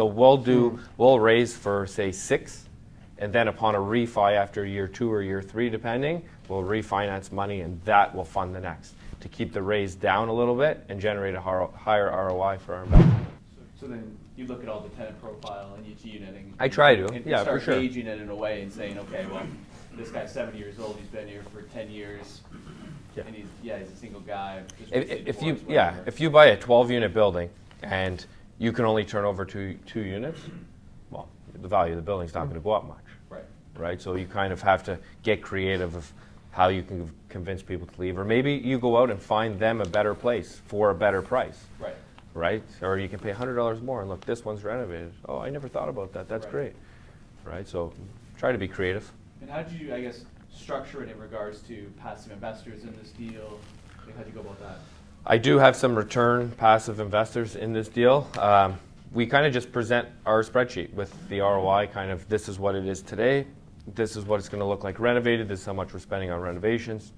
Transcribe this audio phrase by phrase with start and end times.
[0.00, 0.82] So we'll do, hmm.
[0.96, 2.70] we'll raise for, say, six,
[3.18, 7.60] and then upon a refi after year two or year three, depending, we'll refinance money,
[7.60, 11.02] and that will fund the next, to keep the raise down a little bit and
[11.02, 13.26] generate a higher ROI for our investment.
[13.78, 16.54] So then you look at all the tenant profile and each unit and.
[16.58, 17.80] I try to, and yeah, for start sure.
[17.82, 19.42] gauging it in a way and saying, okay, well,
[19.98, 22.40] this guy's seventy years old, he's been here for ten years.
[23.14, 23.24] Yeah.
[23.26, 24.62] And he's, yeah, he's a single guy.
[24.78, 27.50] just If, if you, yeah, if you buy a 12-unit building
[27.82, 28.24] and
[28.60, 30.38] you can only turn over two, two units,
[31.10, 31.28] well,
[31.60, 32.98] the value of the building's not gonna go up much.
[33.30, 34.00] Right, right?
[34.00, 36.12] So you kind of have to get creative of
[36.50, 39.80] how you can convince people to leave, or maybe you go out and find them
[39.80, 41.94] a better place for a better price, right.
[42.34, 42.62] right?
[42.82, 45.14] Or you can pay hundred dollars more and look, this one's renovated.
[45.26, 46.28] Oh, I never thought about that.
[46.28, 46.52] That's Right.
[46.52, 46.72] great,
[47.44, 47.66] right?
[47.66, 47.94] So
[48.36, 49.10] try to be creative.
[49.40, 53.10] And how did you, I guess, structure it in regards to passive investors in this
[53.12, 53.58] deal?
[54.04, 54.78] Like, how'd you go about that?
[55.26, 58.26] I do have some return passive investors in this deal.
[58.38, 58.78] Um,
[59.12, 62.74] we kind of just present our spreadsheet with the ROI, kind of this is what
[62.74, 63.46] it is today,
[63.94, 66.30] this is what it's going to look like renovated, this is how much we're spending
[66.30, 67.12] on renovations.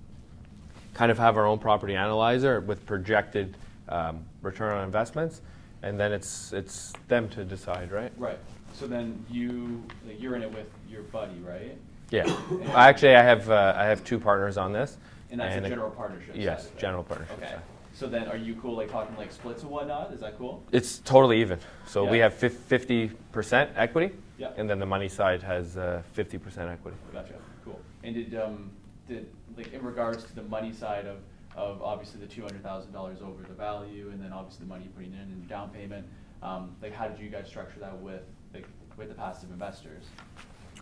[0.95, 3.57] Kind of have our own property analyzer with projected
[3.89, 5.43] um, return on investments,
[5.83, 8.13] and then it's it's them to decide, right?
[8.17, 8.39] Right,
[8.73, 11.77] so then you, like, you're in it with your buddy, right?
[12.11, 12.35] Yeah.
[12.75, 14.99] Actually, I have uh, I have two partners on this.
[15.31, 17.39] And that's a it- general partnership Yes, general partnership.
[17.39, 17.63] Okay, side.
[17.95, 20.13] So then are you cool, like, talking like splits and whatnot?
[20.13, 20.63] Is that cool?
[20.73, 21.59] It's totally even.
[21.87, 24.51] So we have fifty percent equity, Yeah.
[24.57, 26.97] and then the money side has uh, fifty percent equity.
[27.13, 27.81] Gotcha, cool.
[28.03, 28.71] And did, um,
[29.09, 29.27] did,
[29.57, 31.19] like, in regards to the money side of,
[31.55, 34.85] of obviously the two hundred thousand dollars over the value, and then obviously the money
[34.85, 36.07] you're putting in and the down payment,
[36.43, 38.23] um, like, how did you guys structure that with,
[38.55, 40.05] like, with the passive investors?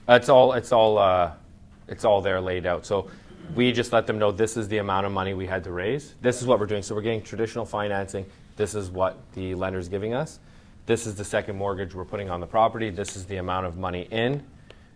[0.08, 1.32] It's all it's all uh,
[1.88, 2.86] it's all there laid out.
[2.86, 3.10] So
[3.54, 6.14] we just let them know this is the amount of money we had to raise.
[6.20, 6.82] This is what we're doing.
[6.82, 8.26] So we're getting traditional financing.
[8.56, 10.38] This is what the lender's giving us.
[10.86, 12.90] This is the second mortgage we're putting on the property.
[12.90, 14.42] This is the amount of money in.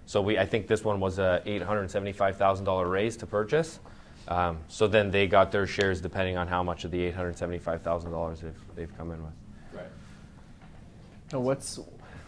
[0.07, 3.27] So we I think this one was a eight hundred seventy-five thousand dollar raise to
[3.27, 3.81] purchase.
[4.29, 7.37] Um, so then they got their shares depending on how much of the eight hundred
[7.39, 9.33] seventy-five thousand dollars they've they've come in with.
[9.73, 9.87] Right.
[11.33, 11.81] Now, what's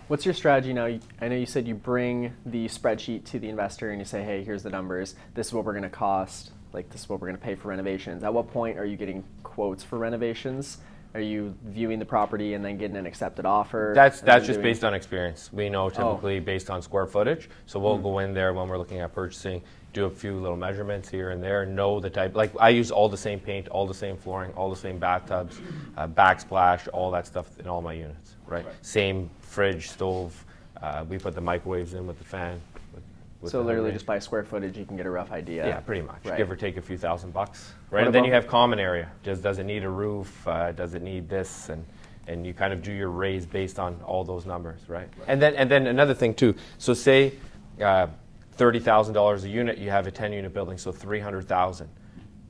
[0.08, 0.98] what's your strategy now?
[1.20, 4.44] I know you said you bring the spreadsheet to the investor and you say, "Hey,
[4.44, 5.14] here's the numbers.
[5.34, 6.52] This is what we're going to cost.
[6.72, 8.96] Like this is what we're going to pay for renovations." At what point are you
[8.96, 10.78] getting quotes for renovations?
[11.14, 13.92] Are you viewing the property and then getting an accepted offer?
[13.94, 15.50] That's that's just doing- based on experience.
[15.52, 15.90] We know oh.
[15.90, 17.48] typically based on square footage.
[17.66, 18.02] So we'll hmm.
[18.02, 19.62] go in there when we're looking at purchasing,
[19.96, 22.36] do a few little measurements here and there, know the type.
[22.36, 25.58] Like I use all the same paint, all the same flooring, all the same bathtubs,
[25.96, 28.36] uh, backsplash, all that stuff in all my units.
[28.46, 28.66] Right.
[28.66, 28.74] Right.
[28.82, 30.44] Same fridge, stove.
[30.82, 32.60] Uh, we put the microwaves in with the fan.
[32.92, 33.02] With,
[33.40, 35.66] with So the literally, just by square footage, you can get a rough idea.
[35.66, 36.22] Yeah, pretty much.
[36.26, 36.36] Right.
[36.36, 37.72] Give or take a few thousand bucks.
[37.90, 38.00] Right.
[38.00, 39.10] What and then you have common area.
[39.22, 40.46] Does does it need a roof?
[40.46, 41.70] Uh, does it need this?
[41.70, 41.82] And
[42.26, 45.08] and you kind of do your raise based on all those numbers, right?
[45.26, 46.54] And then and then another thing too.
[46.76, 47.32] So say
[47.80, 48.08] uh,
[48.56, 49.78] thirty thousand dollars a unit.
[49.78, 51.88] You have a ten unit building, so three hundred thousand.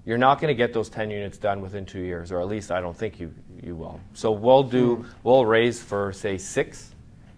[0.04, 2.70] You're not going to get those ten units done within two years, or at least
[2.70, 4.00] I don't think you you will.
[4.14, 5.08] So we'll do hmm.
[5.22, 6.92] we'll raise for say six.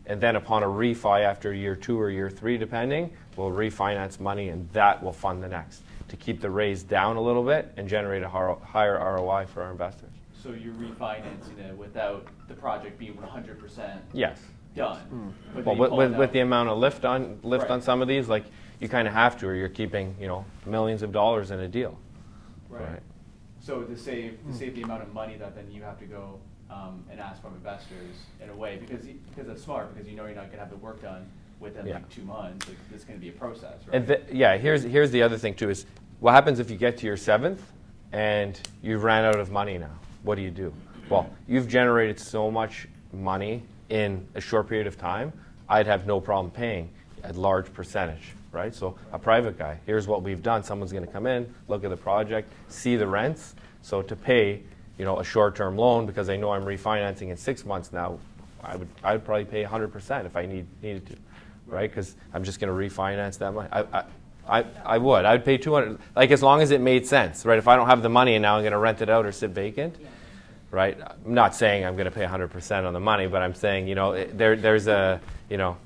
[0.06, 4.48] And then upon a refi after year two or year three, depending, we'll refinance money
[4.48, 7.86] and that will fund the next to keep the raise down a little bit and
[7.86, 10.08] generate a higher ROI for our investors.
[10.42, 14.40] So you're refinancing it without the project being one hundred percent Yes.
[14.74, 15.34] Done?
[15.54, 18.28] But Well, with, with, with the amount of lift on lift on some of these,
[18.28, 18.44] like
[18.80, 21.68] you kind of have to, or you're keeping you know millions of dollars in a
[21.68, 21.98] deal.
[22.68, 22.82] Right.
[22.82, 23.02] Right.
[23.60, 26.38] So to save, to save the amount of money that then you have to go
[26.70, 30.16] um, and ask from investors in a way, because, y- because that's smart, because you
[30.16, 31.26] know you're not gonna have the work done
[31.60, 31.94] within Yeah.
[31.94, 33.96] like two months, like, this is gonna be a process, right?
[33.96, 35.86] And th- yeah, here's here's the other thing too is
[36.20, 37.62] what happens if you get to your seventh
[38.12, 39.90] and you've ran out of money now?
[40.22, 40.72] What do you do?
[41.10, 45.32] Well, you've generated so much money in a short period of time.
[45.68, 46.90] I'd have no problem paying
[47.24, 48.74] a large percentage, right?
[48.74, 50.62] So a private guy, here's what we've done.
[50.62, 53.54] Someone's going to come in, look at the project, see the rents.
[53.82, 54.62] So to pay,
[54.98, 58.18] you know, a short-term loan because I know I'm refinancing in six months now,
[58.62, 61.16] I would I would probably pay 100% if I need needed to,
[61.66, 61.88] right?
[61.88, 63.68] Because I'm just going to refinance that money.
[63.70, 64.04] I, I,
[64.48, 65.24] I, I would.
[65.24, 67.58] I'd pay 200, like as long as it made sense, right?
[67.58, 69.32] If I don't have the money and now I'm going to rent it out or
[69.32, 69.96] sit vacant,
[70.70, 70.98] right?
[71.00, 73.94] I'm not saying I'm going to pay 100% on the money, but I'm saying, you
[73.94, 75.76] know, it, there, there's a, you know,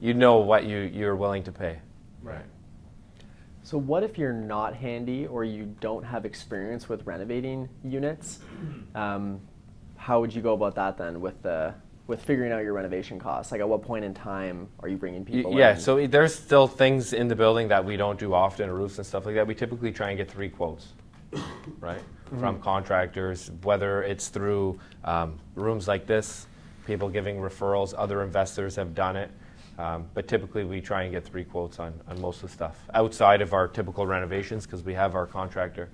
[0.00, 1.78] you know what you, you're willing to pay.
[2.22, 2.44] Right.
[3.62, 8.38] So what if you're not handy or you don't have experience with renovating units?
[8.94, 9.40] Um,
[9.96, 11.74] how would you go about that then with the
[12.06, 13.52] with figuring out your renovation costs?
[13.52, 15.80] Like at what point in time are you bringing Y- people Yeah, in?
[15.80, 19.26] so there's still things in the building that we don't do often, roofs and stuff
[19.26, 19.46] like that.
[19.46, 20.94] We typically try and get three quotes,
[21.80, 22.00] right,
[22.38, 26.46] from contractors, whether it's through um, rooms like this,
[26.86, 27.94] people giving referrals.
[27.96, 29.30] Other investors have done it.
[29.78, 32.76] Um, but typically, we try and get three quotes on, on most of the stuff
[32.94, 35.88] outside of our typical renovations because we have our contractor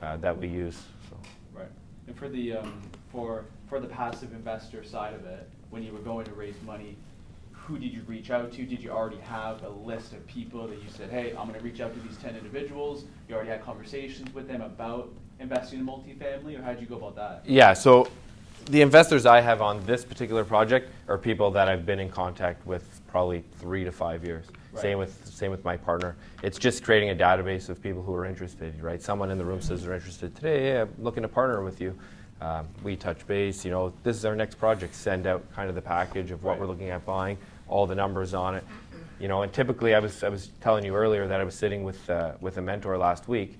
[0.00, 0.82] uh, that we use.
[1.10, 1.16] So.
[1.52, 1.68] Right.
[2.06, 2.80] And for the, um,
[3.12, 6.96] for, for the passive investor side of it, when you were going to raise money,
[7.70, 8.64] who did you reach out to?
[8.64, 11.80] Did you already have a list of people that you said, hey, I'm gonna reach
[11.80, 13.04] out to these ten individuals?
[13.28, 15.08] You already had conversations with them about
[15.38, 17.48] investing in multifamily, or how did you go about that?
[17.48, 18.08] Yeah, so
[18.66, 22.66] the investors I have on this particular project are people that I've been in contact
[22.66, 24.46] with probably three to five years.
[24.72, 24.82] Right.
[24.82, 26.16] Same with same with my partner.
[26.42, 28.82] It's just creating a database of people who are interested.
[28.82, 29.00] Right?
[29.00, 30.72] Someone in the room says they're interested today.
[30.72, 31.96] Yeah, I'm looking to partner with you.
[32.40, 33.64] Um, we touch base.
[33.64, 34.94] You know, this is our next project.
[34.94, 36.60] Send out kind of the package of what Right.
[36.60, 37.36] we're looking at buying,
[37.70, 38.64] all the numbers on it.
[39.18, 41.84] You know, and typically I was I was telling you earlier that I was sitting
[41.84, 43.58] with uh, with a mentor last week,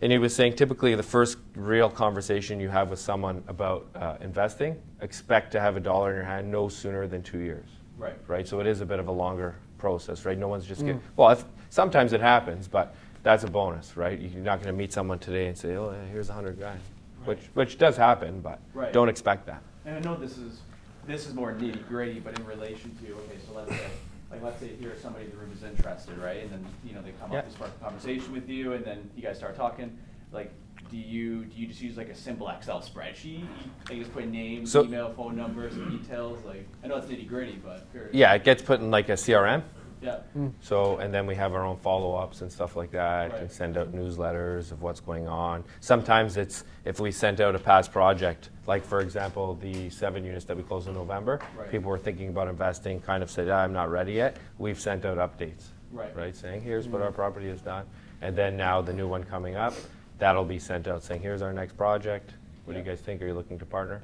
[0.00, 4.16] and he was saying typically the first real conversation you have with someone about uh,
[4.20, 7.66] investing, expect to have a dollar in your hand no sooner than two years.
[7.98, 8.14] Right.
[8.28, 8.46] Right.
[8.46, 10.38] So it is a bit of a longer process, right?
[10.38, 11.30] No one's just get well.
[11.30, 14.18] If, sometimes it happens, but that's a bonus, right?
[14.20, 16.80] You're not going to meet someone today and say, "Oh, yeah, here's a hundred grand,"
[17.24, 18.92] which which does happen, but Right.
[18.92, 19.62] don't expect that.
[19.86, 20.60] And I know this is,
[21.06, 23.86] this is more nitty gritty, but in relation to, okay, so let's say,
[24.30, 26.42] like, let's say here somebody in the room is interested, right?
[26.42, 29.10] And then, you know, they come up, they start a conversation with you, and then
[29.16, 29.96] you guys start talking.
[30.32, 30.52] Like,
[30.90, 33.46] do you, do you just use like a simple Excel spreadsheet?
[33.88, 37.60] Like, just put names, So- email, phone numbers, details, like, I know it's nitty gritty,
[37.64, 37.86] but.
[37.92, 38.14] curious.
[38.14, 39.62] Yeah, it gets put in like a CRM.
[40.04, 40.18] Yeah,
[40.60, 43.40] So, and then we have our own follow-ups and stuff like that, Right.
[43.40, 45.64] and send out newsletters of what's going on.
[45.80, 50.44] Sometimes it's if we sent out a past project, like for example, the seven units
[50.44, 51.40] that we closed in November.
[51.56, 51.70] Right.
[51.70, 55.06] People were thinking about investing, kind of said, "Ah, "I'm not ready yet." We've sent
[55.06, 56.14] out updates, Right.
[56.14, 57.86] Right, saying, "Here's what our property has done,"
[58.20, 59.72] and then now the new one coming up,
[60.18, 62.34] that'll be sent out saying, "Here's our next project.
[62.66, 63.22] What do you guys think?
[63.22, 64.02] Are you looking to partner?"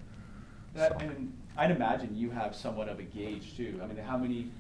[0.74, 3.78] That, So- and I'd imagine you have somewhat of a gauge too.
[3.82, 4.50] I mean, how many,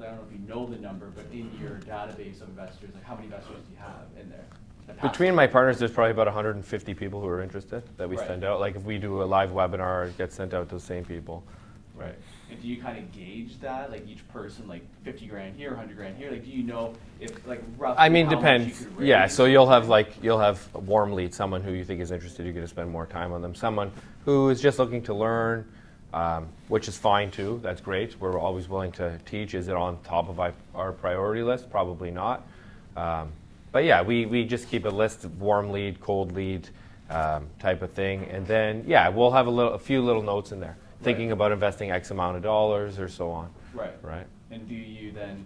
[0.00, 3.04] I don't know if you know the number, but in your database of investors, like
[3.04, 4.44] how many investors do you have in there?
[4.86, 8.26] The Between my partners, there's probably about 150 people who are interested that we Right.
[8.26, 8.60] send out.
[8.60, 11.44] Like if we do a live webinar, it gets sent out to the same people.
[11.94, 12.14] Right.
[12.50, 15.96] And do you kind of gauge that, like each person, like fifty grand here, hundred
[15.96, 16.30] grand here?
[16.30, 18.80] Like, do you know if, like, roughly I mean, how much depends.
[18.80, 21.84] you could Yeah, so you'll have like you'll have a warm lead, someone who you
[21.84, 22.44] think is interested.
[22.44, 23.54] You're going to spend more time on them.
[23.54, 23.92] Someone
[24.24, 25.70] who is just looking to learn,
[26.14, 27.58] um, which is fine too.
[27.62, 28.18] That's great.
[28.20, 29.52] We're always willing to teach.
[29.54, 31.68] Is it on top of our- priority list?
[31.70, 32.46] Probably not.
[32.96, 33.32] Um,
[33.72, 36.68] but yeah, we, we just keep a list of warm lead, cold lead
[37.10, 40.52] um, type of thing, and then yeah, we'll have a little, a few little notes
[40.52, 41.32] in there, thinking Right.
[41.32, 43.50] about investing X amount of dollars or so on.
[43.74, 43.92] Right.
[44.00, 44.26] Right.
[44.52, 45.44] And do you then,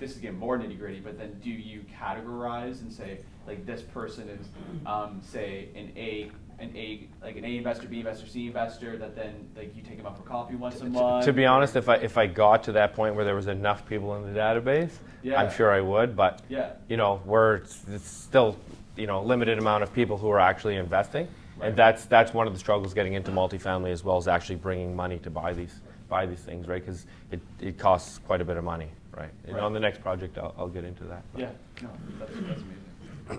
[0.00, 3.80] this is getting more nitty gritty, but then do you categorize and say, like, this
[3.82, 4.48] person is,
[4.84, 6.32] um, say, an A,
[6.62, 9.96] an A, like an A investor, B investor, C investor, that then, like, you take
[9.96, 11.24] them out for coffee once a To- month?
[11.26, 13.86] To be honest, if I if I got to that point where there was enough
[13.86, 14.92] people in the database,
[15.22, 15.40] Yeah.
[15.42, 16.16] I'm sure I would.
[16.16, 16.70] But Yeah.
[16.88, 18.56] you know, we're it's, it's still
[18.96, 21.26] you know limited amount of people who are actually investing,
[21.58, 21.68] Right.
[21.68, 24.94] and that's that's one of the struggles getting into multifamily as well as actually bringing
[24.94, 26.84] money to buy these buy these things, right?
[26.84, 29.30] Because it, it costs quite a bit of money, right?
[29.46, 29.62] And Right.
[29.64, 31.22] on the next project, I'll, I'll get into that.
[31.32, 31.50] but- Yeah,
[31.82, 31.88] no,
[32.18, 32.76] that's, that's amazing.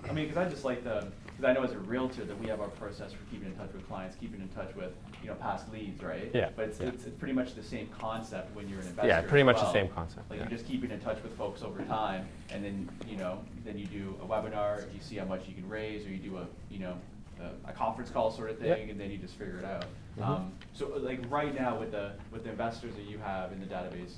[0.08, 1.06] I mean, because I just like the,
[1.36, 3.72] because I know as a realtor that we have our process for keeping in touch
[3.72, 6.30] with clients, keeping in touch with, you know, past leads, right?
[6.32, 6.88] Yeah, But it's, yeah.
[6.88, 9.72] it's, it's pretty much the same concept when you're an investor Yeah, pretty much the
[9.72, 10.44] same concept, Like yeah.
[10.48, 13.86] you're just keeping in touch with folks over time, and then, you know, then you
[13.86, 16.78] do a webinar, you see how much you can raise, or you do a, you
[16.78, 16.96] know,
[17.40, 19.86] a, a conference call sort of thing, and then you just figure it out.
[20.18, 20.26] Mhm.
[20.28, 23.66] Um, so like right now with the, with the investors that you have in the
[23.66, 24.14] database,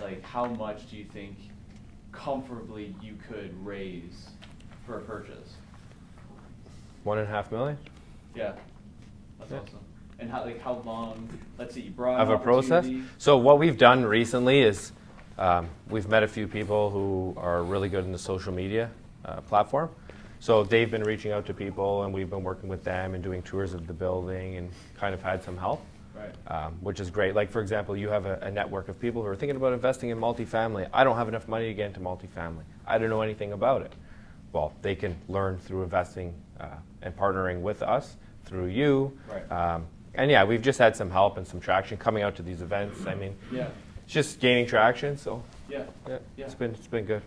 [0.00, 1.36] like how much do you think
[2.12, 4.28] comfortably you could raise
[4.86, 5.52] for a purchase?
[7.06, 7.78] One and a half million
[8.34, 8.52] Yeah,
[9.38, 9.58] that's Yeah.
[9.60, 9.78] awesome.
[10.18, 12.84] And how, like, how long, let's say you brought of a process.
[12.84, 14.92] opportunity- So what we've done recently is
[15.38, 18.90] um, we've met a few people who are really good in the social media
[19.24, 19.88] uh, platform.
[20.40, 23.40] So they've been reaching out to people, and we've been working with them and doing
[23.42, 25.82] tours of the building, and kind of had some help,
[26.14, 27.34] Right, um, which is great.
[27.36, 30.10] Like for example, you have a, a network of people who are thinking about investing
[30.10, 30.88] in multifamily.
[30.92, 32.64] I don't have enough money to get into multifamily.
[32.86, 33.92] I don't know anything about it.
[34.56, 36.68] Well, they can learn through investing uh,
[37.02, 39.12] and partnering with us through you.
[39.30, 39.52] Right.
[39.52, 42.62] Um, and yeah, we've just had some help and some traction coming out to these
[42.62, 43.06] events.
[43.06, 43.68] I mean, yeah,
[44.02, 45.18] it's just gaining traction.
[45.18, 46.46] So yeah, yeah, Yeah.
[46.46, 47.20] it's been it's been good.